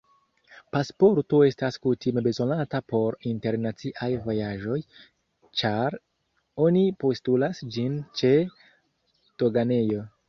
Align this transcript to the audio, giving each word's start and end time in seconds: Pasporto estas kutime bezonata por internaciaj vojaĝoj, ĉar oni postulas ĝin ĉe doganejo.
Pasporto 0.75 1.41
estas 1.47 1.75
kutime 1.83 2.23
bezonata 2.27 2.81
por 2.93 3.17
internaciaj 3.33 4.09
vojaĝoj, 4.25 4.79
ĉar 5.61 5.99
oni 6.69 6.83
postulas 7.05 7.63
ĝin 7.77 8.01
ĉe 8.23 8.33
doganejo. 9.45 10.07